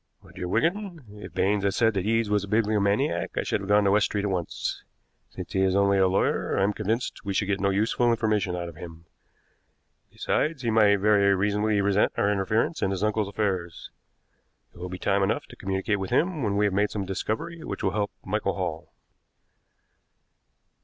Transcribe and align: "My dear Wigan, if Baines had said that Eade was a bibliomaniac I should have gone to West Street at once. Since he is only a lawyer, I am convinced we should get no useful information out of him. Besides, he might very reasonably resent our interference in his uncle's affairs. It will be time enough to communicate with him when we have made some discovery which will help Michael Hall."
"My 0.23 0.31
dear 0.33 0.47
Wigan, 0.47 1.05
if 1.21 1.35
Baines 1.35 1.63
had 1.63 1.75
said 1.75 1.93
that 1.93 2.07
Eade 2.07 2.27
was 2.29 2.43
a 2.43 2.47
bibliomaniac 2.47 3.37
I 3.37 3.43
should 3.43 3.61
have 3.61 3.67
gone 3.69 3.83
to 3.83 3.91
West 3.91 4.07
Street 4.07 4.25
at 4.25 4.31
once. 4.31 4.81
Since 5.29 5.53
he 5.53 5.61
is 5.61 5.75
only 5.75 5.99
a 5.99 6.07
lawyer, 6.07 6.57
I 6.57 6.63
am 6.63 6.73
convinced 6.73 7.23
we 7.23 7.35
should 7.35 7.45
get 7.45 7.59
no 7.59 7.69
useful 7.69 8.09
information 8.09 8.55
out 8.55 8.67
of 8.67 8.75
him. 8.77 9.05
Besides, 10.11 10.63
he 10.63 10.71
might 10.71 10.95
very 10.95 11.35
reasonably 11.35 11.79
resent 11.81 12.13
our 12.17 12.31
interference 12.31 12.81
in 12.81 12.89
his 12.89 13.03
uncle's 13.03 13.27
affairs. 13.27 13.91
It 14.73 14.79
will 14.79 14.89
be 14.89 14.97
time 14.97 15.21
enough 15.21 15.45
to 15.49 15.55
communicate 15.55 15.99
with 15.99 16.09
him 16.09 16.41
when 16.41 16.57
we 16.57 16.65
have 16.65 16.73
made 16.73 16.89
some 16.89 17.05
discovery 17.05 17.63
which 17.63 17.83
will 17.83 17.91
help 17.91 18.09
Michael 18.25 18.55
Hall." 18.55 18.91